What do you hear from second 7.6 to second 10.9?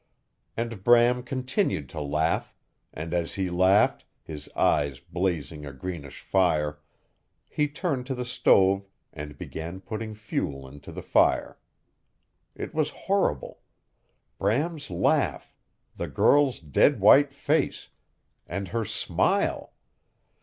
turned to the stove and began putting fuel